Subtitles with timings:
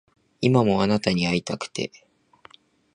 [0.41, 1.91] 今もあなたに逢いたくて